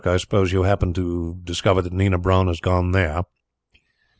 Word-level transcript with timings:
I 0.05 0.17
suppose 0.17 0.51
you 0.51 0.63
happened 0.63 0.95
to 0.95 1.39
discover 1.43 1.81
that 1.83 1.93
Nina 1.93 2.17
Brun 2.17 2.47
had 2.47 2.61
gone 2.63 2.89
there?" 2.91 3.23